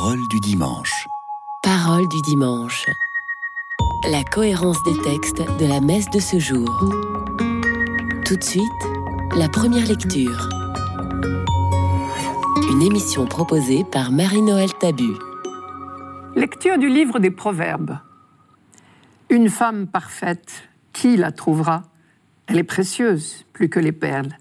[0.00, 1.08] Parole du dimanche.
[1.60, 2.86] Parole du dimanche.
[4.08, 6.68] La cohérence des textes de la messe de ce jour.
[8.24, 8.62] Tout de suite,
[9.34, 10.48] la première lecture.
[12.70, 15.14] Une émission proposée par Marie-Noël Tabu.
[16.36, 17.98] Lecture du livre des Proverbes.
[19.30, 21.82] Une femme parfaite, qui la trouvera?
[22.46, 24.38] Elle est précieuse, plus que les perles.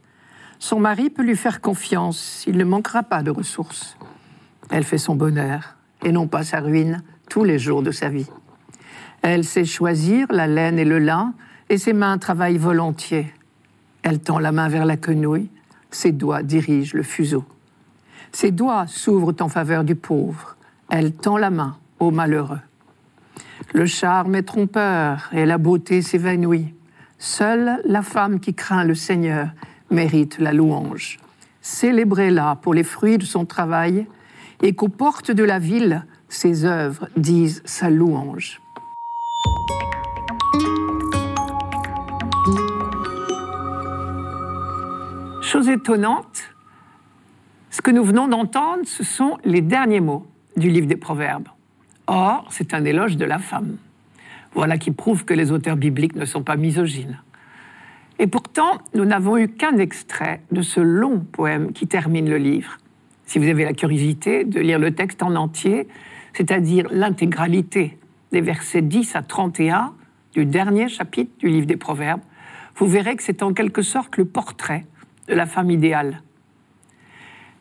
[0.59, 3.96] Son mari peut lui faire confiance, il ne manquera pas de ressources.
[4.69, 8.27] Elle fait son bonheur, et non pas sa ruine, tous les jours de sa vie.
[9.21, 11.33] Elle sait choisir la laine et le lin,
[11.69, 13.33] et ses mains travaillent volontiers.
[14.03, 15.49] Elle tend la main vers la quenouille,
[15.91, 17.43] ses doigts dirigent le fuseau.
[18.31, 20.55] Ses doigts s'ouvrent en faveur du pauvre,
[20.89, 22.59] elle tend la main au malheureux.
[23.73, 26.73] Le charme est trompeur et la beauté s'évanouit.
[27.19, 29.49] Seule la femme qui craint le Seigneur
[29.89, 31.19] mérite la louange.
[31.61, 34.07] Célébrez-la pour les fruits de son travail
[34.61, 38.61] et qu'aux portes de la ville, ses œuvres disent sa louange.
[45.41, 46.43] Chose étonnante,
[47.69, 50.25] ce que nous venons d'entendre, ce sont les derniers mots
[50.57, 51.47] du livre des Proverbes.
[52.07, 53.77] Or, c'est un éloge de la femme.
[54.53, 57.19] Voilà qui prouve que les auteurs bibliques ne sont pas misogynes.
[58.19, 62.77] Et pourtant, nous n'avons eu qu'un extrait de ce long poème qui termine le livre.
[63.27, 65.87] Si vous avez la curiosité de lire le texte en entier,
[66.33, 67.97] c'est-à-dire l'intégralité
[68.31, 69.93] des versets 10 à 31
[70.33, 72.21] du dernier chapitre du livre des Proverbes,
[72.77, 74.85] vous verrez que c'est en quelque sorte le portrait
[75.27, 76.21] de la femme idéale.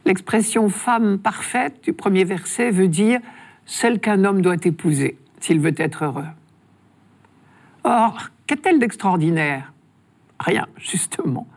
[0.04, 3.18] L'expression femme parfaite du premier verset veut dire
[3.64, 6.28] celle qu'un homme doit épouser s'il veut être heureux.
[7.82, 9.72] Or, qu'a-t-elle d'extraordinaire?
[10.38, 11.48] Rien, justement.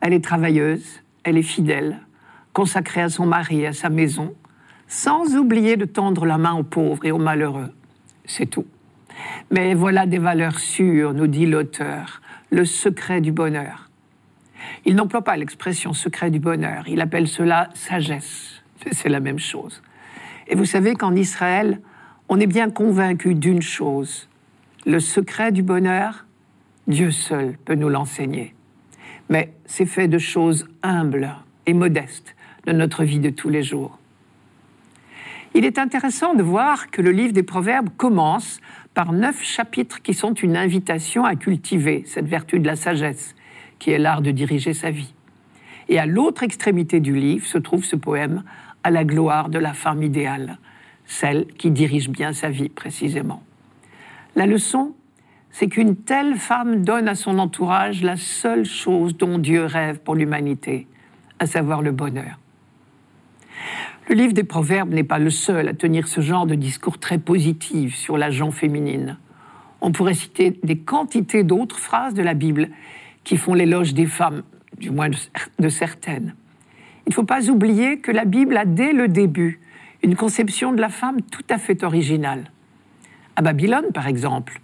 [0.00, 2.00] Elle est travailleuse, elle est fidèle,
[2.54, 4.34] consacrée à son mari et à sa maison,
[4.88, 7.70] sans oublier de tendre la main aux pauvres et aux malheureux.
[8.24, 8.66] C'est tout.
[9.50, 13.90] Mais voilà des valeurs sûres, nous dit l'auteur, le secret du bonheur.
[14.86, 18.62] Il n'emploie pas l'expression secret du bonheur, il appelle cela sagesse.
[18.92, 19.82] C'est la même chose.
[20.46, 21.80] Et vous savez qu'en Israël,
[22.28, 24.28] on est bien convaincu d'une chose.
[24.86, 26.26] Le secret du bonheur,
[26.86, 28.54] Dieu seul peut nous l'enseigner.
[29.30, 32.33] Mais c'est fait de choses humbles et modestes
[32.66, 33.98] de notre vie de tous les jours.
[35.54, 38.60] Il est intéressant de voir que le livre des Proverbes commence
[38.92, 43.36] par neuf chapitres qui sont une invitation à cultiver cette vertu de la sagesse,
[43.78, 45.14] qui est l'art de diriger sa vie.
[45.88, 48.42] Et à l'autre extrémité du livre se trouve ce poème
[48.82, 50.58] à la gloire de la femme idéale,
[51.06, 53.42] celle qui dirige bien sa vie précisément.
[54.34, 54.94] La leçon,
[55.50, 60.16] c'est qu'une telle femme donne à son entourage la seule chose dont Dieu rêve pour
[60.16, 60.88] l'humanité,
[61.38, 62.38] à savoir le bonheur.
[64.08, 67.18] Le livre des Proverbes n'est pas le seul à tenir ce genre de discours très
[67.18, 69.18] positif sur la gente féminine.
[69.80, 72.68] On pourrait citer des quantités d'autres phrases de la Bible
[73.24, 74.42] qui font l'éloge des femmes,
[74.78, 75.08] du moins
[75.58, 76.34] de certaines.
[77.06, 79.60] Il ne faut pas oublier que la Bible a dès le début
[80.02, 82.50] une conception de la femme tout à fait originale.
[83.36, 84.60] À Babylone, par exemple,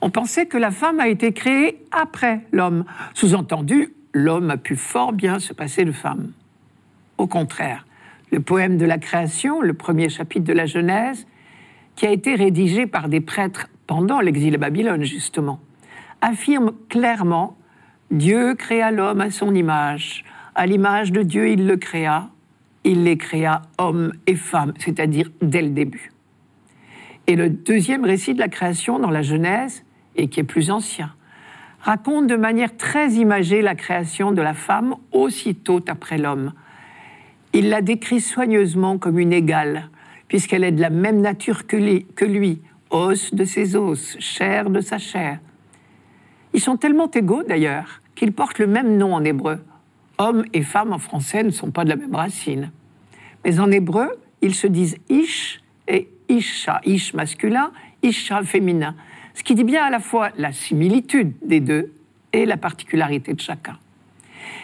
[0.00, 2.84] on pensait que la femme a été créée après l'homme.
[3.14, 6.32] Sous-entendu, l'homme a pu fort bien se passer de femme.
[7.18, 7.85] Au contraire,
[8.30, 11.26] le poème de la création, le premier chapitre de la Genèse,
[11.94, 15.60] qui a été rédigé par des prêtres pendant l'exil à Babylone, justement,
[16.20, 17.56] affirme clairement
[18.10, 20.24] Dieu créa l'homme à son image.
[20.54, 22.28] À l'image de Dieu, il le créa.
[22.84, 26.12] Il les créa hommes et femmes, c'est-à-dire dès le début.
[27.26, 31.12] Et le deuxième récit de la création dans la Genèse et qui est plus ancien,
[31.80, 36.52] raconte de manière très imagée la création de la femme aussitôt après l'homme.
[37.56, 39.88] Il la décrit soigneusement comme une égale,
[40.28, 44.98] puisqu'elle est de la même nature que lui, os de ses os, chair de sa
[44.98, 45.38] chair.
[46.52, 49.64] Ils sont tellement égaux d'ailleurs qu'ils portent le même nom en hébreu.
[50.18, 52.72] Homme et femme en français ne sont pas de la même racine.
[53.42, 54.10] Mais en hébreu,
[54.42, 57.72] ils se disent ish et isha, ish masculin,
[58.02, 58.94] isha féminin
[59.32, 61.92] ce qui dit bien à la fois la similitude des deux
[62.34, 63.78] et la particularité de chacun.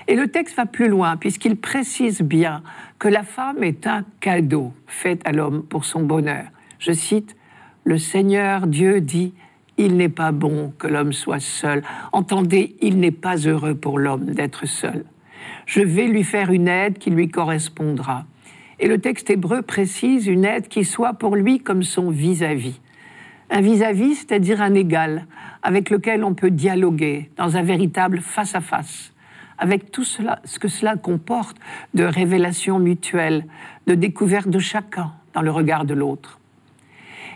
[0.09, 2.63] Et le texte va plus loin puisqu'il précise bien
[2.99, 6.45] que la femme est un cadeau fait à l'homme pour son bonheur.
[6.79, 7.37] Je cite,
[7.85, 9.35] Le Seigneur Dieu dit,
[9.79, 11.83] Il n'est pas bon que l'homme soit seul.
[12.13, 15.05] Entendez, il n'est pas heureux pour l'homme d'être seul.
[15.67, 18.25] Je vais lui faire une aide qui lui correspondra.
[18.81, 22.81] Et le texte hébreu précise une aide qui soit pour lui comme son vis-à-vis
[23.53, 25.27] un vis-à-vis, c'est-à-dire un égal,
[25.63, 29.12] avec lequel on peut dialoguer dans un véritable face-à-face,
[29.63, 31.57] avec tout cela, ce que cela comporte
[31.95, 33.47] de révélation mutuelle,
[33.87, 36.41] de découverte de chacun, dans le regard de l'autre.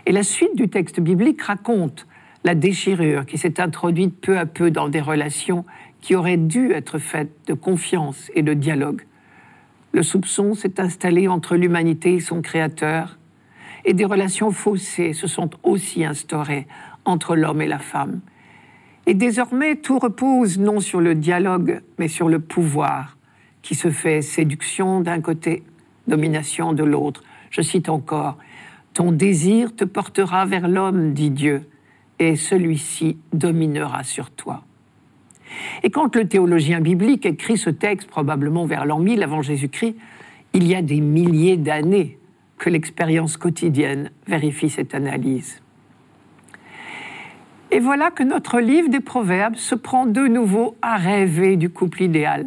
[0.05, 2.05] Et la suite du texte biblique raconte
[2.43, 5.63] la déchirure qui s'est introduite peu à peu dans des relations
[6.01, 9.03] qui auraient dû être faites de confiance et de dialogue.
[9.93, 13.17] Le soupçon s'est installé entre l'humanité et son Créateur,
[13.85, 16.67] et des relations faussées se sont aussi instaurées
[17.05, 18.19] entre l'homme et la femme.
[19.07, 23.17] Et désormais, tout repose non sur le dialogue, mais sur le pouvoir,
[23.61, 25.63] qui se fait séduction d'un côté,
[26.07, 27.23] domination de l'autre.
[27.49, 28.37] Je cite encore,
[28.93, 31.63] Ton désir te portera vers l'homme, dit Dieu,
[32.19, 34.63] et celui-ci dominera sur toi.
[35.83, 39.95] Et quand le théologien biblique écrit ce texte, probablement vers l'an 1000 avant Jésus-Christ,
[40.53, 42.19] il y a des milliers d'années
[42.57, 45.61] que l'expérience quotidienne vérifie cette analyse.
[47.69, 52.03] Et voilà que notre livre des Proverbes se prend de nouveau à rêver du couple
[52.03, 52.45] idéal.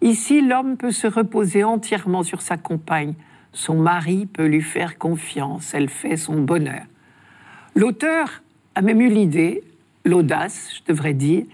[0.00, 3.14] Ici, l'homme peut se reposer entièrement sur sa compagne.
[3.52, 5.74] Son mari peut lui faire confiance.
[5.74, 6.82] Elle fait son bonheur.
[7.74, 8.42] L'auteur
[8.74, 9.62] a même eu l'idée,
[10.04, 11.44] l'audace, je devrais dire,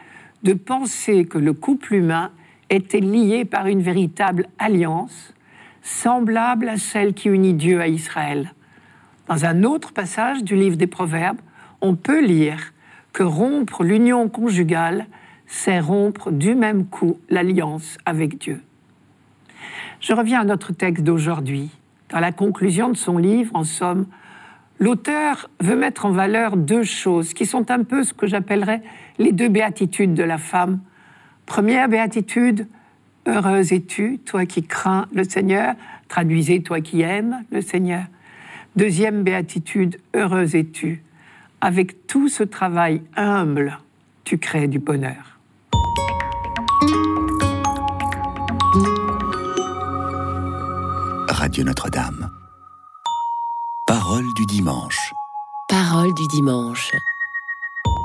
[0.42, 2.30] de penser que le couple humain
[2.70, 5.34] était lié par une véritable alliance,
[5.82, 8.54] semblable à celle qui unit Dieu à Israël.
[9.28, 11.40] Dans un autre passage du livre des Proverbes,
[11.80, 12.73] on peut lire
[13.14, 15.06] que rompre l'union conjugale,
[15.46, 18.60] c'est rompre du même coup l'alliance avec Dieu.
[20.00, 21.70] Je reviens à notre texte d'aujourd'hui.
[22.10, 24.06] Dans la conclusion de son livre, en somme,
[24.80, 28.82] l'auteur veut mettre en valeur deux choses qui sont un peu ce que j'appellerais
[29.18, 30.80] les deux béatitudes de la femme.
[31.46, 32.66] Première béatitude,
[33.26, 35.74] heureuse es-tu, toi qui crains le Seigneur,
[36.08, 38.04] traduisez toi qui aimes le Seigneur.
[38.74, 41.04] Deuxième béatitude, heureuse es-tu,
[41.64, 43.78] avec tout ce travail humble,
[44.24, 45.38] tu crées du bonheur.
[51.26, 52.28] Radio Notre-Dame.
[53.86, 55.14] Parole du dimanche.
[55.70, 56.92] Parole du dimanche.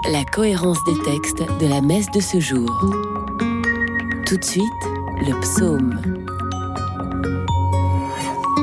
[0.10, 2.70] La cohérence des textes de la messe de ce jour.
[4.26, 4.64] Tout de suite,
[5.18, 6.00] le psaume.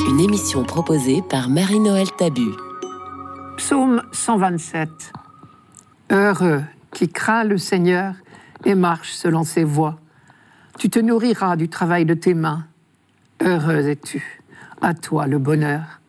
[0.08, 2.50] Une émission proposée par Marie-Noël Tabu.
[3.56, 5.12] Psaume 127.
[6.10, 6.62] Heureux
[6.92, 8.14] qui craint le Seigneur
[8.66, 9.98] et marche selon ses voies.
[10.78, 12.66] Tu te nourriras du travail de tes mains.
[13.42, 14.42] Heureuse es-tu,
[14.82, 16.00] à toi le bonheur.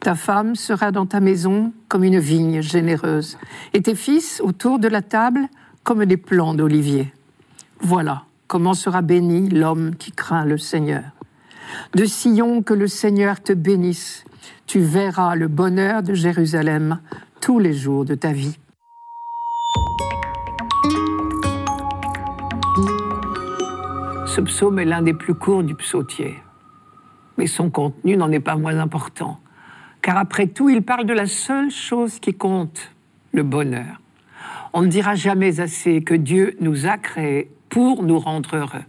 [0.00, 3.38] Ta femme sera dans ta maison comme une vigne généreuse,
[3.74, 5.48] et tes fils autour de la table
[5.84, 7.12] comme des plants d'olivier.
[7.80, 11.04] Voilà comment sera béni l'homme qui craint le Seigneur.
[11.94, 14.24] De Sion que le Seigneur te bénisse,
[14.66, 17.00] tu verras le bonheur de Jérusalem
[17.40, 18.58] tous les jours de ta vie.
[24.26, 26.36] Ce psaume est l'un des plus courts du psautier,
[27.36, 29.38] mais son contenu n'en est pas moins important,
[30.00, 32.92] car après tout, il parle de la seule chose qui compte,
[33.32, 34.00] le bonheur.
[34.72, 38.84] On ne dira jamais assez que Dieu nous a créés pour nous rendre heureux.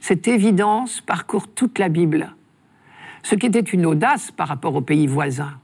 [0.00, 2.34] Cette évidence parcourt toute la Bible
[3.22, 5.54] ce qui était une audace par rapport aux pays voisins.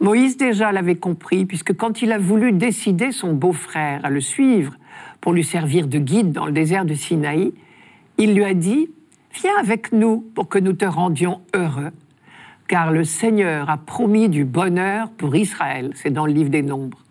[0.00, 4.74] Moïse déjà l'avait compris, puisque quand il a voulu décider son beau-frère à le suivre
[5.20, 7.52] pour lui servir de guide dans le désert de Sinaï,
[8.18, 8.90] il lui a dit
[9.34, 11.90] Viens avec nous pour que nous te rendions heureux,
[12.68, 15.92] car le Seigneur a promis du bonheur pour Israël.
[15.94, 17.02] C'est dans le livre des Nombres.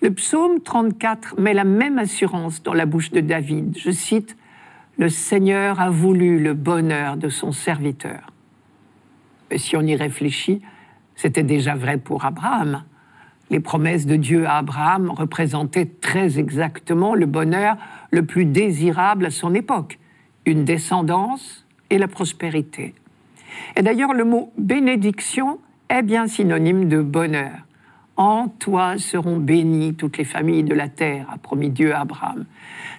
[0.00, 3.78] Le psaume 34 met la même assurance dans la bouche de David.
[3.78, 4.36] Je cite
[4.96, 8.30] le Seigneur a voulu le bonheur de son serviteur.
[9.50, 10.62] Mais si on y réfléchit,
[11.16, 12.84] c'était déjà vrai pour Abraham.
[13.50, 17.76] Les promesses de Dieu à Abraham représentaient très exactement le bonheur
[18.10, 19.98] le plus désirable à son époque,
[20.46, 22.94] une descendance et la prospérité.
[23.76, 25.58] Et d'ailleurs, le mot bénédiction
[25.88, 27.66] est bien synonyme de bonheur.
[28.16, 32.44] En toi seront bénies toutes les familles de la terre, a promis Dieu à Abraham.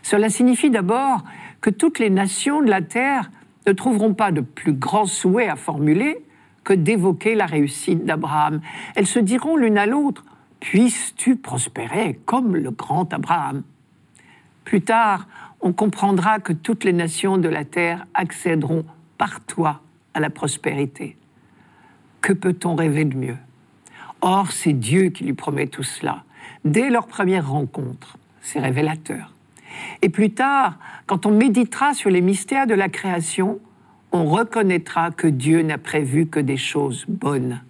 [0.04, 1.24] Cela signifie d'abord
[1.66, 3.32] que toutes les nations de la terre
[3.66, 6.24] ne trouveront pas de plus grand souhait à formuler
[6.64, 8.62] que d'évoquer la réussite d'Abraham.
[8.94, 10.24] Elles se diront l'une à l'autre
[10.60, 13.64] Puisses-tu prospérer comme le grand Abraham?
[14.64, 15.28] Plus tard,
[15.60, 18.86] on comprendra que toutes les nations de la terre accéderont
[19.18, 19.82] par toi
[20.14, 21.18] à la prospérité.
[22.22, 23.38] Que peut-on rêver de mieux?
[24.22, 26.26] Or, c'est Dieu qui lui promet tout cela.
[26.64, 29.35] Dès leur première rencontre, c'est révélateur.
[30.02, 30.78] Et plus tard,
[31.08, 33.60] quand on méditera sur les mystères de la création,
[34.12, 37.62] on reconnaîtra que Dieu n'a prévu que des choses bonnes.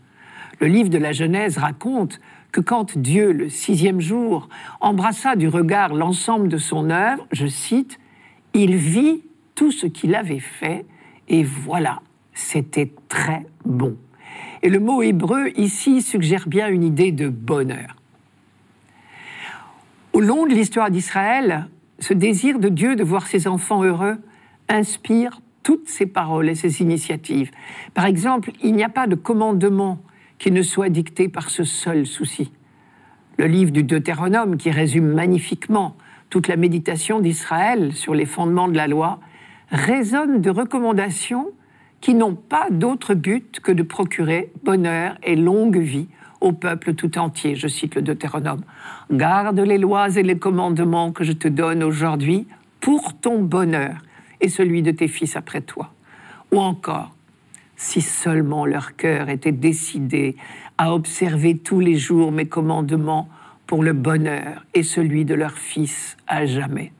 [0.59, 2.19] Le livre de la Genèse raconte
[2.51, 4.47] que quand Dieu, le sixième jour,
[4.79, 7.99] embrassa du regard l'ensemble de son œuvre, je cite,
[8.53, 9.23] il vit
[9.55, 10.85] tout ce qu'il avait fait,
[11.27, 12.01] et voilà,
[12.33, 13.97] c'était très bon.
[14.61, 17.95] Et le mot hébreu ici suggère bien une idée de bonheur.
[20.13, 21.67] Au long de l'histoire d'Israël,
[21.99, 24.17] ce désir de Dieu de voir ses enfants heureux
[24.67, 27.51] inspire toutes ses paroles et ses initiatives.
[27.93, 29.99] Par exemple, il n'y a pas de commandement
[30.37, 32.51] qui ne soit dicté par ce seul souci.
[33.37, 35.95] Le livre du Deutéronome, qui résume magnifiquement
[36.29, 39.19] toute la méditation d'Israël sur les fondements de la loi,
[39.71, 41.47] résonne de recommandations
[42.01, 46.07] qui n'ont pas d'autre but que de procurer bonheur et longue vie
[46.45, 47.55] au peuple tout entier.
[47.55, 48.61] Je cite le Deutéronome.
[49.11, 52.47] Garde les lois et les commandements que je te donne aujourd'hui
[52.79, 53.97] pour ton bonheur
[54.41, 55.91] et celui de tes fils après toi.
[56.51, 57.15] Ou encore,
[57.75, 60.37] si seulement leur cœur était décidé
[60.77, 63.27] à observer tous les jours mes commandements
[63.65, 66.91] pour le bonheur et celui de leurs fils à jamais.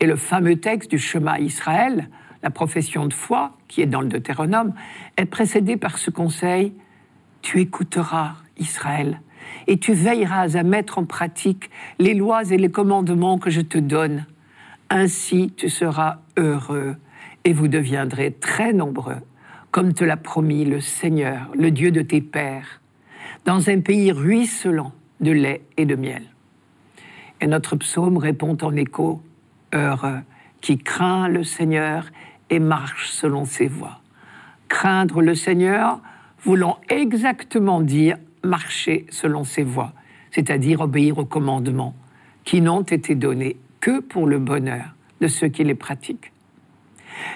[0.00, 2.08] Et le fameux texte du chemin Israël,
[2.42, 4.72] la profession de foi, qui est dans le Deutéronome,
[5.18, 6.72] est précédé par ce conseil
[7.48, 9.22] Tu écouteras, Israël,
[9.68, 13.78] et tu veilleras à mettre en pratique les lois et les commandements que je te
[13.78, 14.26] donne.
[14.90, 16.96] Ainsi tu seras heureux
[17.44, 19.22] et vous deviendrez très nombreux,
[19.70, 22.82] comme te l'a promis le Seigneur, le Dieu de tes pères,
[23.46, 26.24] dans un pays ruisselant de lait et de miel.
[27.40, 29.22] Et notre psaume répond en écho
[29.72, 30.20] Heureux
[30.60, 32.10] qui craint le Seigneur
[32.50, 34.02] et marche selon ses voies.
[34.68, 36.02] Craindre le Seigneur
[36.42, 39.92] voulant exactement dire marcher selon ses voies,
[40.30, 41.94] c'est-à-dire obéir aux commandements
[42.44, 46.32] qui n'ont été donnés que pour le bonheur de ceux qui les pratiquent.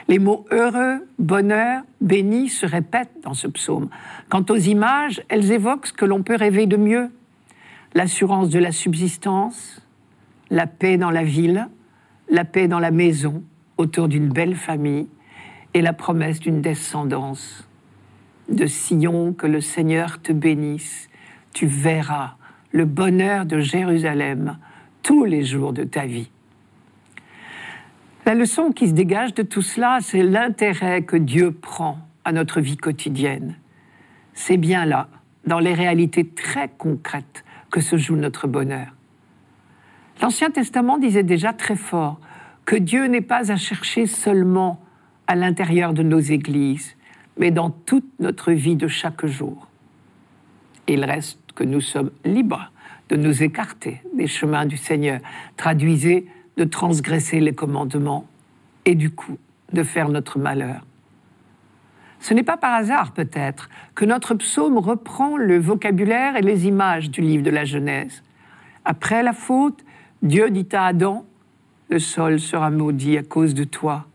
[0.08, 3.88] Les mots heureux, bonheur, béni se répètent dans ce psaume.
[4.28, 7.10] Quant aux images, elles évoquent ce que l'on peut rêver de mieux.
[7.94, 9.84] L'assurance de la subsistance,
[10.50, 11.68] la paix dans la ville,
[12.28, 13.42] la paix dans la maison,
[13.76, 15.08] autour d'une belle famille,
[15.74, 17.68] et la promesse d'une descendance.
[18.52, 21.08] De Sion, que le Seigneur te bénisse,
[21.54, 22.34] tu verras
[22.70, 24.58] le bonheur de Jérusalem
[25.02, 26.30] tous les jours de ta vie.
[28.26, 32.60] La leçon qui se dégage de tout cela, c'est l'intérêt que Dieu prend à notre
[32.60, 33.56] vie quotidienne.
[34.34, 35.08] C'est bien là,
[35.46, 38.94] dans les réalités très concrètes, que se joue notre bonheur.
[40.20, 42.20] L'Ancien Testament disait déjà très fort
[42.66, 44.78] que Dieu n'est pas à chercher seulement
[45.26, 46.96] à l'intérieur de nos églises,
[47.42, 49.66] mais dans toute notre vie de chaque jour.
[50.86, 52.70] Il reste que nous sommes libres
[53.08, 55.18] de nous écarter des chemins du Seigneur.
[55.56, 58.28] Traduisez de transgresser les commandements
[58.84, 59.38] et du coup
[59.72, 60.86] de faire notre malheur.
[62.20, 67.10] Ce n'est pas par hasard peut-être que notre psaume reprend le vocabulaire et les images
[67.10, 68.22] du livre de la Genèse.
[68.84, 69.84] Après la faute,
[70.22, 71.26] Dieu dit à Adam,
[71.90, 74.06] le sol sera maudit à cause de toi.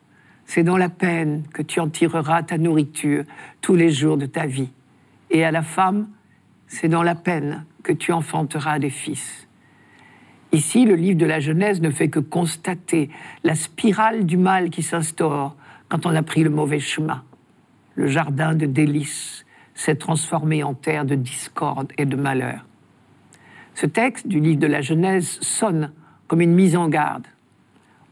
[0.48, 3.26] C'est dans la peine que tu en tireras ta nourriture
[3.62, 4.70] tous les jours de ta vie.
[5.30, 6.08] Et à la femme,
[6.68, 9.48] c'est dans la peine que tu enfanteras des fils.
[10.54, 13.10] Ici, le livre de la Genèse ne fait que constater
[13.44, 15.54] la spirale du mal qui s'instaure
[15.90, 17.24] quand on a pris le mauvais chemin.
[17.96, 22.66] Le jardin de délices s'est transformé en terre de discorde et de malheur.
[23.76, 25.92] Ce texte du livre de la Genèse sonne
[26.28, 27.28] comme une mise en garde.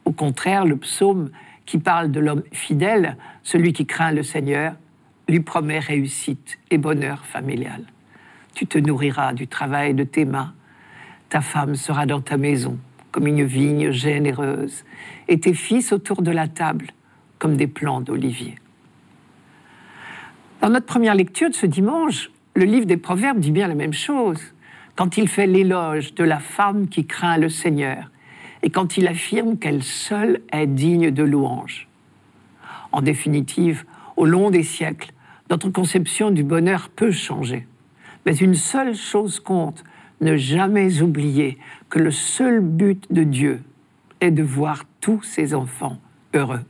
[0.04, 1.30] Au contraire, le psaume
[1.66, 4.74] qui parle de l'homme fidèle, celui qui craint le Seigneur,
[5.28, 7.84] lui promet réussite et bonheur familial.
[8.54, 10.54] Tu te nourriras du travail de tes mains
[11.30, 12.78] ta femme sera dans ta maison
[13.12, 14.84] comme une vigne généreuse,
[15.30, 16.88] et tes fils autour de la table
[17.40, 18.56] comme des plants d'olivier.
[20.62, 23.94] Dans notre première lecture de ce dimanche, le livre des Proverbes dit bien la même
[23.94, 24.42] chose,
[24.98, 28.12] quand il fait l'éloge de la femme qui craint le Seigneur,
[28.66, 31.88] et quand il affirme qu'elle seule est digne de louange.
[32.92, 33.86] En définitive,
[34.18, 35.14] au long des siècles,
[35.52, 37.68] notre conception du bonheur peut changer.
[38.26, 39.84] Mais une seule chose compte,
[40.20, 43.62] ne jamais oublier que le seul but de Dieu
[44.20, 46.00] est de voir tous ses enfants
[46.34, 46.62] heureux.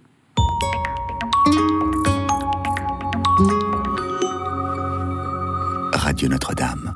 [5.93, 6.93] Radio Notre-Dame.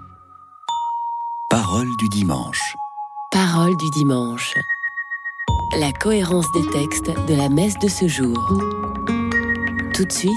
[1.49, 2.75] Parole du dimanche.
[3.31, 4.55] Parole du dimanche.
[5.77, 8.37] La cohérence des textes de la messe de ce jour.
[9.93, 10.31] Tout de suite,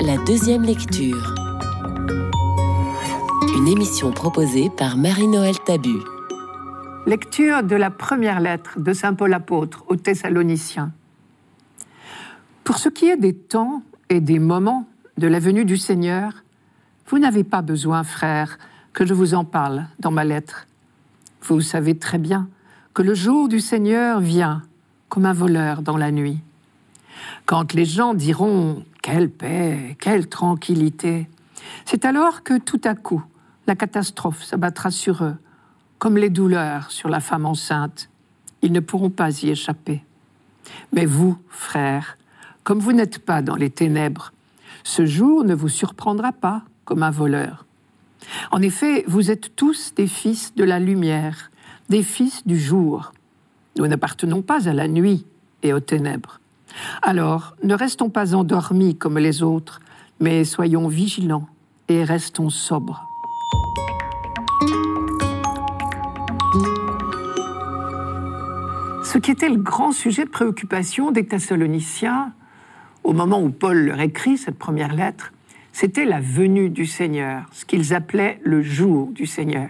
[0.00, 1.34] la deuxième lecture
[3.56, 5.96] une émission proposée par Marie-Noël Tabu.
[7.06, 10.92] Lecture de la première lettre de Saint Paul apôtre aux Thessaloniciens.
[12.62, 16.44] Pour ce qui est des temps et des moments de la venue du Seigneur,
[17.08, 18.58] vous n'avez pas besoin, frères,
[18.92, 20.66] que je vous en parle dans ma lettre.
[21.42, 22.48] Vous savez très bien
[22.92, 24.62] que le jour du Seigneur vient
[25.08, 26.40] comme un voleur dans la nuit.
[27.44, 31.28] Quand les gens diront⁇ Quelle paix, quelle tranquillité!⁇
[31.84, 33.24] C'est alors que tout à coup,
[33.66, 35.36] la catastrophe s'abattra sur eux,
[35.98, 38.10] comme les douleurs sur la femme enceinte.
[38.62, 40.04] Ils ne pourront pas y échapper.
[40.92, 42.18] Mais vous, frères,
[42.64, 44.32] comme vous n'êtes pas dans les ténèbres,
[44.82, 47.64] ce jour ne vous surprendra pas comme un voleur.
[48.50, 51.50] En effet, vous êtes tous des fils de la lumière,
[51.88, 53.12] des fils du jour.
[53.78, 55.26] Nous n'appartenons pas à la nuit
[55.62, 56.40] et aux ténèbres.
[57.02, 59.80] Alors, ne restons pas endormis comme les autres,
[60.20, 61.48] mais soyons vigilants
[61.88, 63.06] et restons sobres.
[69.02, 72.32] Ce qui était le grand sujet de préoccupation des Thessaloniciens
[73.06, 75.32] au moment où Paul leur écrit cette première lettre,
[75.72, 79.68] c'était la venue du Seigneur, ce qu'ils appelaient le jour du Seigneur.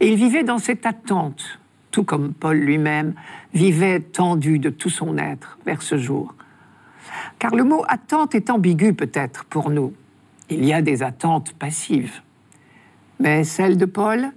[0.00, 3.14] Et ils vivaient dans cette attente, tout comme Paul lui-même
[3.52, 6.34] vivait tendu de tout son être vers ce jour.
[7.38, 9.92] Car le mot attente est ambigu peut-être pour nous.
[10.48, 12.20] Il y a des attentes passives.
[13.18, 14.30] Mais celle de Paul,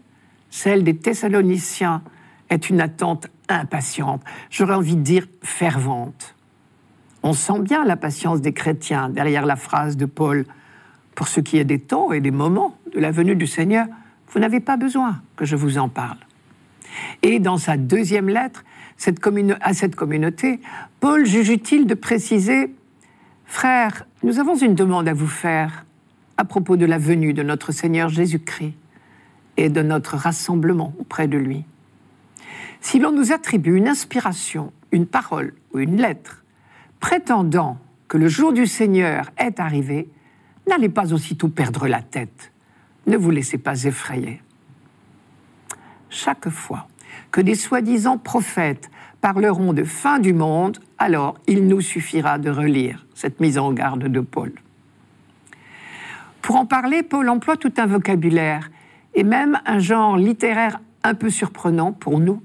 [0.50, 2.02] celle des Thessaloniciens,
[2.50, 6.36] est une attente impatiente, j'aurais envie de dire fervente.
[7.24, 10.46] On sent bien la patience des chrétiens derrière la phrase de Paul.
[11.16, 13.88] Pour ce qui est des temps et des moments de la venue du Seigneur,
[14.30, 16.18] vous n'avez pas besoin que je vous en parle.
[17.22, 18.64] Et dans sa deuxième lettre
[19.62, 20.60] à cette communauté,
[21.00, 22.74] Paul juge utile de préciser
[23.46, 25.86] Frères, nous avons une demande à vous faire
[26.38, 28.74] à propos de la venue de notre Seigneur Jésus-Christ
[29.58, 31.64] et de notre rassemblement auprès de lui.
[32.82, 36.44] Si l'on nous attribue une inspiration, une parole ou une lettre
[37.00, 40.10] prétendant que le jour du Seigneur est arrivé,
[40.68, 42.52] n'allez pas aussitôt perdre la tête.
[43.08, 44.42] Ne vous laissez pas effrayer.
[46.14, 46.86] Chaque fois
[47.32, 53.08] que des soi-disant prophètes parleront de fin du monde, alors il nous suffira de relire
[53.16, 54.52] cette mise en garde de Paul.
[56.44, 58.70] Pour en parler, Paul emploie tout un vocabulaire
[59.16, 62.44] et même un genre littéraire un peu surprenant pour nous,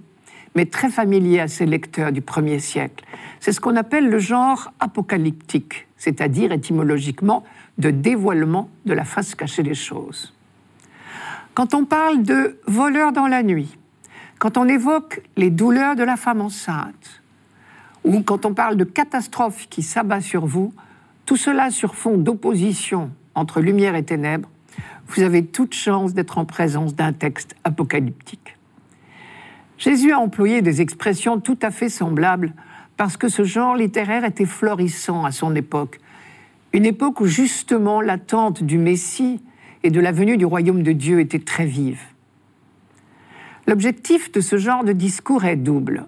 [0.55, 3.05] mais très familier à ses lecteurs du premier siècle.
[3.39, 7.45] C'est ce qu'on appelle le genre apocalyptique, c'est-à-dire étymologiquement
[7.77, 10.33] de dévoilement de la face cachée des choses.
[11.59, 13.77] Quand on parle de voleurs dans la nuit,
[14.39, 17.21] quand on évoque les douleurs de la femme enceinte,
[18.05, 20.73] ou quand on parle de catastrophe qui s'abat sur vous,
[21.27, 24.49] tout cela sur fond d'opposition entre lumière et ténèbres,
[25.09, 28.57] vous avez toute chance d'être en présence d'un texte apocalyptique.
[29.79, 32.53] Jésus a employé des expressions tout à fait semblables
[32.97, 35.99] parce que ce genre littéraire était florissant à son époque,
[36.73, 39.41] une époque où justement l'attente du Messie
[39.83, 42.01] et de la venue du royaume de Dieu était très vive.
[43.67, 46.07] L'objectif de ce genre de discours est double.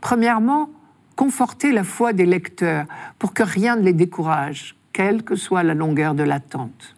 [0.00, 0.70] Premièrement,
[1.16, 2.86] conforter la foi des lecteurs
[3.18, 6.96] pour que rien ne les décourage, quelle que soit la longueur de l'attente.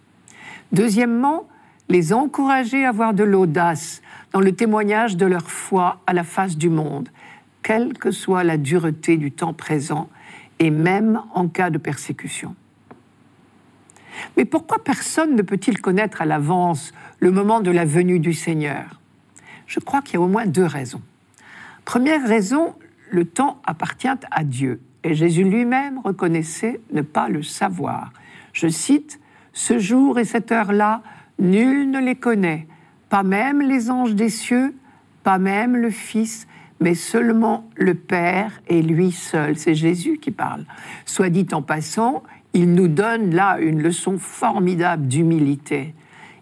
[0.72, 1.46] Deuxièmement,
[1.88, 6.56] les encourager à avoir de l'audace dans le témoignage de leur foi à la face
[6.56, 7.08] du monde,
[7.62, 10.08] quelle que soit la dureté du temps présent
[10.58, 12.54] et même en cas de persécution.
[14.36, 19.00] Mais pourquoi personne ne peut-il connaître à l'avance le moment de la venue du Seigneur?
[19.66, 21.02] Je crois qu'il y a au moins deux raisons.
[21.84, 22.74] Première raison,
[23.10, 28.12] le temps appartient à Dieu et Jésus lui-même reconnaissait ne pas le savoir.
[28.52, 29.20] Je cite,
[29.52, 31.02] Ce jour et cette heure-là,
[31.38, 32.66] nul ne les connaît,
[33.08, 34.74] pas même les anges des cieux,
[35.22, 36.46] pas même le Fils,
[36.80, 39.56] mais seulement le Père et lui seul.
[39.56, 40.64] C'est Jésus qui parle.
[41.04, 42.22] Soit dit en passant,
[42.56, 45.94] il nous donne là une leçon formidable d'humilité.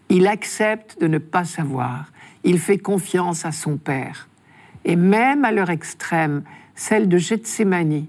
[0.07, 2.05] Il accepte de ne pas savoir.
[2.45, 4.29] Il fait confiance à son Père.
[4.85, 8.05] Et même à leur extrême, celle de Gethsemane,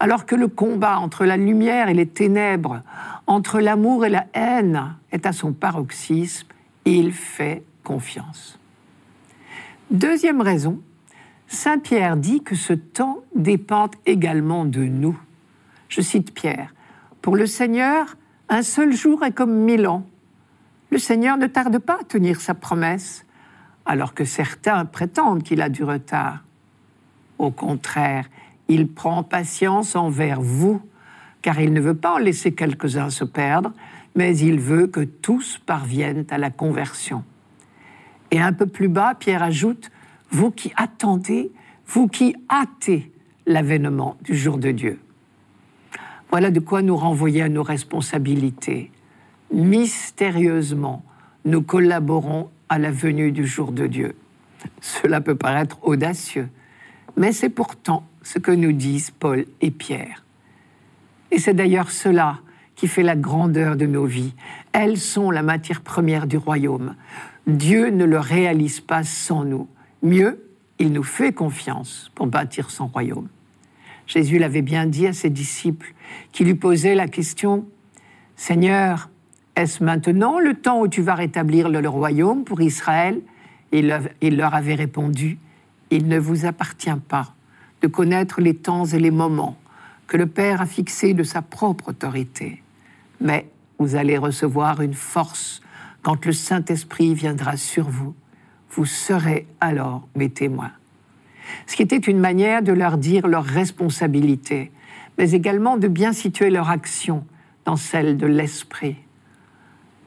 [0.00, 2.80] alors que le combat entre la lumière et les ténèbres,
[3.26, 6.48] entre l'amour et la haine est à son paroxysme,
[6.86, 8.58] il fait confiance.
[9.90, 10.80] Deuxième raison,
[11.48, 15.18] Saint Pierre dit que ce temps dépend également de nous.
[15.90, 16.72] Je cite Pierre,
[17.22, 18.16] Pour le Seigneur,
[18.48, 20.04] un seul jour est comme mille ans.
[20.90, 23.24] Le Seigneur ne tarde pas à tenir sa promesse,
[23.86, 26.42] alors que certains prétendent qu'il a du retard.
[27.38, 28.28] Au contraire,
[28.66, 30.82] il prend patience envers vous,
[31.42, 33.72] car il ne veut pas en laisser quelques-uns se perdre,
[34.16, 37.24] mais il veut que tous parviennent à la conversion.
[38.32, 39.92] Et un peu plus bas, Pierre ajoute,
[40.30, 41.52] vous qui attendez,
[41.86, 43.12] vous qui hâtez
[43.46, 44.98] l'avènement du jour de Dieu.
[46.32, 48.90] Voilà de quoi nous renvoyer à nos responsabilités.
[49.52, 51.04] Mystérieusement,
[51.44, 54.16] nous collaborons à la venue du jour de Dieu.
[54.80, 56.48] Cela peut paraître audacieux,
[57.18, 60.24] mais c'est pourtant ce que nous disent Paul et Pierre.
[61.30, 62.38] Et c'est d'ailleurs cela
[62.76, 64.32] qui fait la grandeur de nos vies.
[64.72, 66.94] Elles sont la matière première du royaume.
[67.46, 69.68] Dieu ne le réalise pas sans nous.
[70.02, 70.42] Mieux,
[70.78, 73.28] il nous fait confiance pour bâtir son royaume.
[74.12, 75.94] Jésus l'avait bien dit à ses disciples
[76.32, 77.64] qui lui posaient la question,
[78.36, 79.08] Seigneur,
[79.56, 83.22] est-ce maintenant le temps où tu vas rétablir le royaume pour Israël?
[83.72, 83.86] Il
[84.36, 85.38] leur avait répondu,
[85.90, 87.32] Il ne vous appartient pas
[87.80, 89.56] de connaître les temps et les moments
[90.06, 92.62] que le Père a fixés de sa propre autorité,
[93.18, 93.48] mais
[93.78, 95.62] vous allez recevoir une force
[96.02, 98.14] quand le Saint-Esprit viendra sur vous.
[98.72, 100.72] Vous serez alors mes témoins.
[101.66, 104.70] Ce qui était une manière de leur dire leur responsabilité,
[105.18, 107.24] mais également de bien situer leur action
[107.64, 108.96] dans celle de l'Esprit.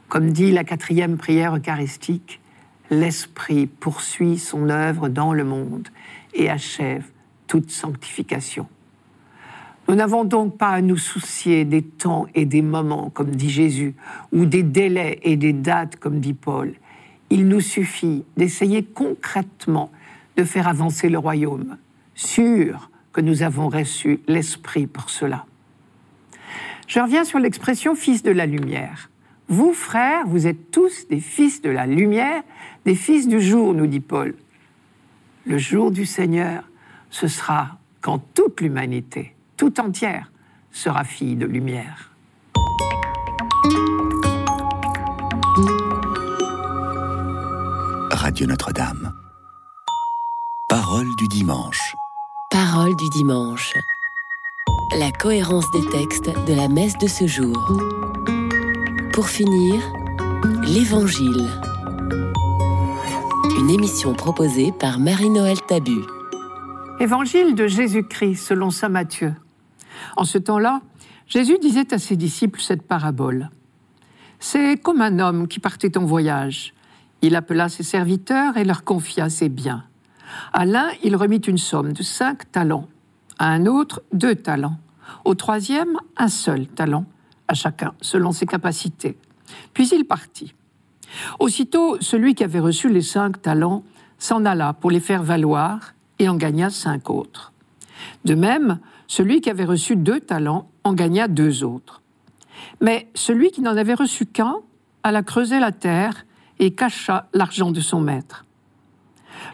[0.07, 2.39] Comme dit la quatrième prière eucharistique,
[2.89, 5.87] l'Esprit poursuit son œuvre dans le monde
[6.33, 7.05] et achève
[7.47, 8.67] toute sanctification.
[9.87, 13.93] Nous n'avons donc pas à nous soucier des temps et des moments, comme dit Jésus,
[14.31, 16.73] ou des délais et des dates, comme dit Paul.
[17.29, 19.91] Il nous suffit d'essayer concrètement
[20.37, 21.77] de faire avancer le royaume,
[22.13, 25.45] sûr que nous avons reçu l'Esprit pour cela.
[26.87, 29.09] Je reviens sur l'expression fils de la lumière.
[29.47, 32.43] Vous, frères, vous êtes tous des fils de la lumière,
[32.85, 34.35] des fils du jour, nous dit Paul.
[35.45, 36.63] Le jour du Seigneur,
[37.09, 40.31] ce sera quand toute l'humanité, tout entière,
[40.71, 42.11] sera fille de lumière.
[48.11, 49.24] Radio Notre-Dame.
[50.77, 51.95] Parole du dimanche.
[52.51, 53.75] Parole du dimanche.
[54.99, 57.55] La cohérence des textes de la messe de ce jour.
[59.13, 59.81] Pour finir,
[60.63, 61.47] l'Évangile.
[63.57, 66.01] Une émission proposée par Marie-Noël Tabu.
[66.99, 69.33] Évangile de Jésus-Christ selon saint Matthieu.
[70.17, 70.81] En ce temps-là,
[71.25, 73.49] Jésus disait à ses disciples cette parabole.
[74.41, 76.73] C'est comme un homme qui partait en voyage.
[77.21, 79.85] Il appela ses serviteurs et leur confia ses biens.
[80.53, 82.87] À l'un, il remit une somme de cinq talents,
[83.39, 84.77] à un autre, deux talents,
[85.23, 87.05] au troisième, un seul talent,
[87.47, 89.17] à chacun, selon ses capacités.
[89.73, 90.53] Puis il partit.
[91.39, 93.83] Aussitôt, celui qui avait reçu les cinq talents
[94.17, 97.53] s'en alla pour les faire valoir et en gagna cinq autres.
[98.23, 102.01] De même, celui qui avait reçu deux talents en gagna deux autres.
[102.81, 104.55] Mais celui qui n'en avait reçu qu'un
[105.03, 106.25] alla creuser la terre
[106.59, 108.44] et cacha l'argent de son maître.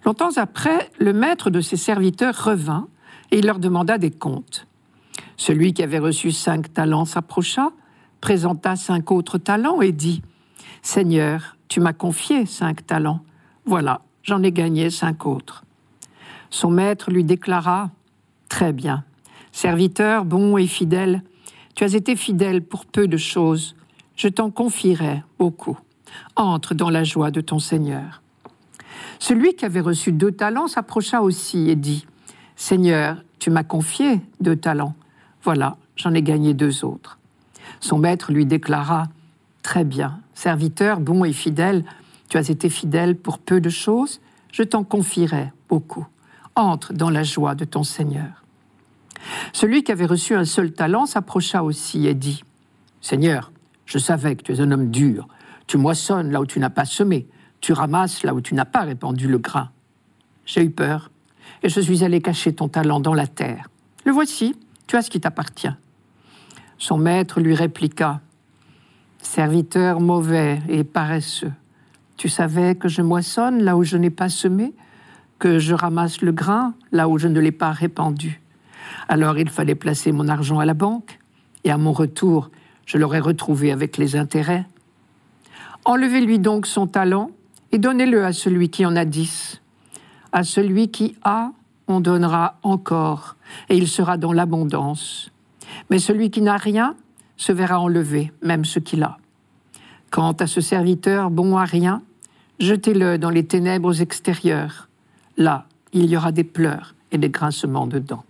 [0.06, 2.88] Longtemps après, le maître de ses serviteurs revint
[3.32, 4.68] et il leur demanda des comptes.
[5.38, 7.72] Celui qui avait reçu cinq talents s'approcha
[8.20, 10.22] présenta cinq autres talents et dit
[10.84, 13.22] Seigneur, tu m'as confié cinq talents.
[13.66, 15.64] Voilà, j'en ai gagné cinq autres.
[16.50, 17.90] Son maître lui déclara
[18.50, 19.06] Très bien,
[19.52, 21.24] serviteur bon et fidèle,
[21.74, 23.76] tu as été fidèle pour peu de choses,
[24.16, 25.80] je t'en confierai beaucoup.
[26.36, 28.22] Entre dans la joie de ton Seigneur.
[29.22, 32.08] Celui qui avait reçu deux talents s'approcha aussi et dit
[32.56, 34.96] Seigneur, tu m'as confié deux talents.
[35.44, 37.20] Voilà, j'en ai gagné deux autres.
[37.82, 39.10] Son maître lui déclara
[39.62, 41.86] Très bien, serviteur bon et fidèle,
[42.30, 46.08] tu as été fidèle pour peu de choses, je t'en confierai beaucoup.
[46.56, 48.44] Entre dans la joie de ton Seigneur.
[49.54, 52.44] Celui qui avait reçu un seul talent s'approcha aussi et dit
[53.02, 53.52] Seigneur,
[53.86, 55.28] je savais que tu es un homme dur,
[55.68, 57.28] tu moissonnes là où tu n'as pas semé,
[57.62, 59.70] tu ramasses là où tu n'as pas répandu le grain.
[60.46, 61.12] J'ai eu peur,
[61.64, 63.70] et je suis allé cacher ton talent dans la terre.
[64.04, 64.56] Le voici,
[64.88, 65.74] tu as ce qui t'appartient.
[66.78, 68.20] Son maître lui répliqua
[69.22, 71.54] Serviteur mauvais et paresseux,
[72.18, 74.74] tu savais que je moissonne là où je n'ai pas semé,
[75.38, 78.42] que je ramasse le grain là où je ne l'ai pas répandu.
[79.08, 81.20] Alors il fallait placer mon argent à la banque,
[81.64, 82.50] et à mon retour,
[82.88, 84.66] je l'aurais retrouvé avec les intérêts.
[85.86, 87.30] Enlevez-lui donc son talent
[87.72, 89.62] et donnez-le à celui qui en a dix.
[90.32, 91.52] À celui qui a,
[91.88, 93.36] on donnera encore,
[93.70, 95.32] et il sera dans l'abondance.
[95.90, 96.96] Mais celui qui n'a rien
[97.38, 99.18] se verra enlever, même ce qu'il a.
[100.10, 102.02] Quant à ce serviteur bon à rien,
[102.60, 104.90] jetez-le dans les ténèbres extérieures.
[105.38, 108.24] Là, il y aura des pleurs et des grincements de dents.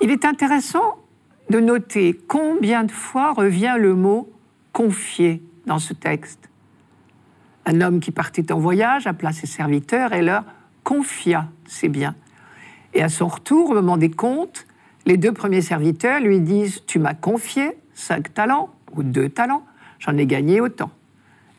[0.00, 1.01] Il est intéressant
[1.52, 4.32] de noter combien de fois revient le mot
[4.72, 6.48] confier dans ce texte.
[7.66, 10.44] Un homme qui partait en voyage appela ses serviteurs et leur
[10.82, 12.14] confia ses biens.
[12.94, 14.66] Et à son retour, au moment des comptes,
[15.04, 19.66] les deux premiers serviteurs lui disent Tu m'as confié cinq talents ou deux talents,
[19.98, 20.90] j'en ai gagné autant.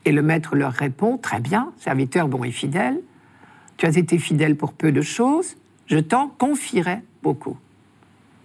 [0.04, 3.00] Et le maître leur répond Très bien, serviteur bon et fidèle,
[3.76, 7.56] Tu as été fidèle pour peu de choses, je t'en confierai beaucoup.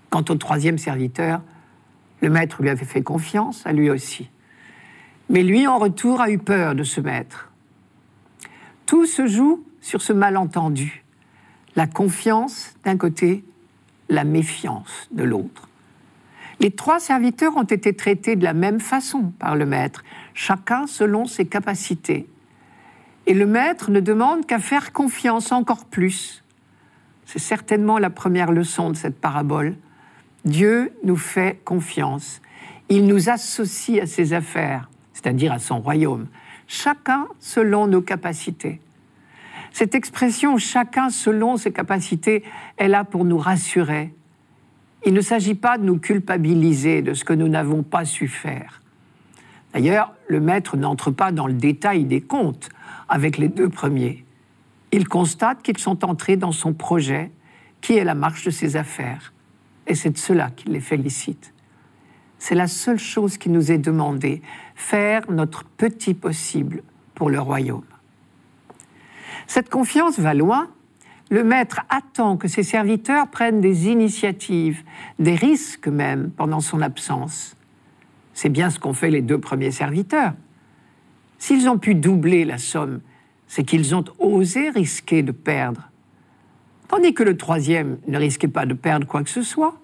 [0.10, 1.42] Quant au troisième serviteur,
[2.22, 4.30] le maître lui avait fait confiance, à lui aussi.
[5.30, 7.52] Mais lui, en retour, a eu peur de ce maître.
[8.86, 11.04] Tout se joue sur ce malentendu.
[11.76, 13.44] La confiance d'un côté,
[14.10, 15.68] la méfiance de l'autre.
[16.60, 21.26] Les trois serviteurs ont été traités de la même façon par le maître, chacun selon
[21.26, 22.28] ses capacités.
[23.28, 26.44] Et le maître ne demande qu'à faire confiance encore plus.
[27.26, 29.76] C'est certainement la première leçon de cette parabole.
[30.46, 32.42] Dieu nous fait confiance.
[32.88, 36.28] Il nous associe à ses affaires, c'est-à-dire à son royaume,
[36.68, 38.80] chacun selon nos capacités.
[39.72, 42.44] Cette expression chacun selon ses capacités
[42.78, 44.14] est là pour nous rassurer.
[45.06, 48.82] Il ne s'agit pas de nous culpabiliser de ce que nous n'avons pas su faire.
[49.74, 52.70] D'ailleurs, le maître n'entre pas dans le détail des comptes
[53.08, 54.26] avec les deux premiers.
[54.92, 57.32] Il constate qu'ils sont entrés dans son projet,
[57.82, 59.32] qui est la marche de ses affaires.
[59.90, 61.54] Et c'est de cela qu'il les félicite.
[62.38, 64.42] C'est la seule chose qui nous est demandée,
[64.76, 66.84] faire notre petit possible
[67.16, 67.84] pour le royaume.
[69.48, 70.70] Cette confiance va loin.
[71.32, 74.84] Le maître attend que ses serviteurs prennent des initiatives,
[75.18, 77.58] des risques même pendant son absence.
[78.34, 80.34] C'est bien ce qu'ont fait les deux premiers serviteurs.
[81.40, 83.02] S'ils ont pu doubler la somme,
[83.48, 85.89] c'est qu'ils ont osé risquer de perdre.
[86.90, 89.80] Tandis que le troisième ne risquait pas de perdre quoi que ce soit.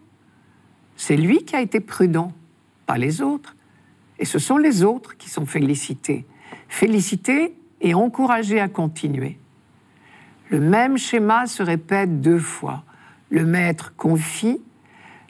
[0.97, 2.33] C'est lui qui a été prudent,
[2.87, 3.55] pas les autres.
[4.17, 6.25] Et ce sont les autres qui sont félicités.
[6.67, 9.37] Félicités et encouragés à continuer.
[10.49, 12.83] Le même schéma se répète deux fois.
[13.29, 14.59] Le maître confie,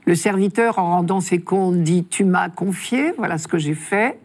[0.05, 4.11] le serviteur en rendant ses comptes dit⁇ Tu m'as confié, voilà ce que j'ai fait⁇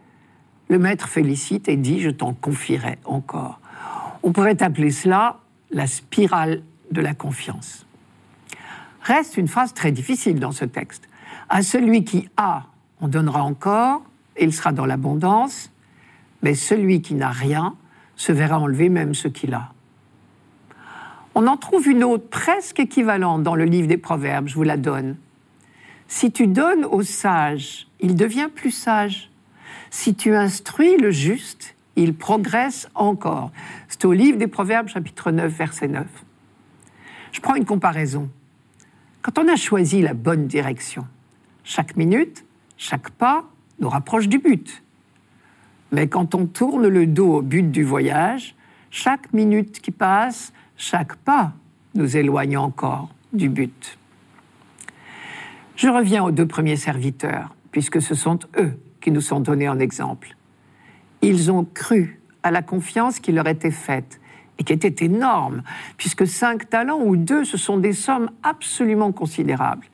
[0.69, 3.59] Le maître félicite et dit⁇ Je t'en confierai encore⁇
[4.23, 5.39] On pourrait appeler cela
[5.71, 7.85] la spirale de la confiance.
[9.01, 11.09] Reste une phrase très difficile dans ce texte.
[11.49, 12.65] À celui qui a,
[13.01, 14.03] on donnera encore,
[14.37, 15.71] et il sera dans l'abondance,
[16.41, 17.75] mais celui qui n'a rien
[18.15, 19.73] se verra enlever même ce qu'il a.
[21.33, 24.77] On en trouve une autre presque équivalente dans le livre des Proverbes, je vous la
[24.77, 25.15] donne.
[26.07, 29.31] Si tu donnes au sage, il devient plus sage.
[29.89, 33.51] Si tu instruis le juste, il progresse encore.
[33.87, 36.05] C'est au livre des Proverbes, chapitre 9, verset 9.
[37.31, 38.29] Je prends une comparaison.
[39.21, 41.07] Quand on a choisi la bonne direction,
[41.63, 42.45] chaque minute,
[42.77, 43.45] chaque pas
[43.79, 44.83] nous rapproche du but.
[45.91, 48.55] Mais quand on tourne le dos au but du voyage,
[48.89, 51.53] chaque minute qui passe chaque pas
[51.93, 53.97] nous éloigne encore du but.
[55.75, 59.79] Je reviens aux deux premiers serviteurs, puisque ce sont eux qui nous sont donnés en
[59.79, 60.35] exemple.
[61.21, 64.20] Ils ont cru à la confiance qui leur était faite
[64.61, 65.63] et qui était énorme,
[65.97, 69.87] puisque cinq talents ou deux, ce sont des sommes absolument considérables.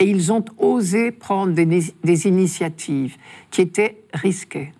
[0.00, 3.16] Et ils ont osé prendre des, des initiatives
[3.50, 4.72] qui étaient risquées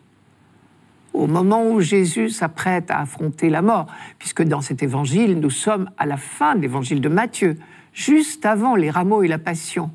[1.12, 3.86] au moment où Jésus s'apprête à affronter la mort,
[4.18, 7.56] puisque dans cet évangile, nous sommes à la fin de l'évangile de Matthieu,
[7.92, 9.90] juste avant les rameaux et la passion.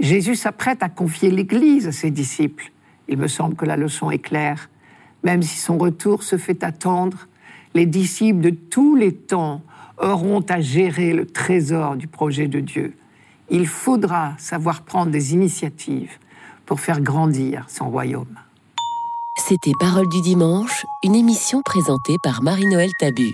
[0.00, 2.72] Jésus s'apprête à confier l'Église à ses disciples.
[3.08, 4.68] Il me semble que la leçon est claire.
[5.22, 7.28] Même si son retour se fait attendre,
[7.74, 9.62] les disciples de tous les temps
[9.98, 12.94] auront à gérer le trésor du projet de Dieu.
[13.50, 16.18] Il faudra savoir prendre des initiatives
[16.66, 18.38] pour faire grandir son royaume.
[19.36, 23.32] C'était Parole du dimanche, une émission présentée par Marie-Noël Tabu.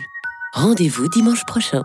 [0.54, 1.82] Rendez-vous dimanche prochain.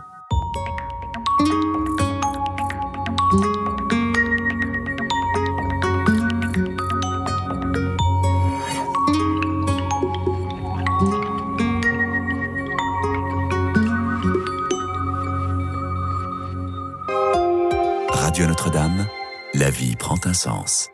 [20.54, 20.93] Radio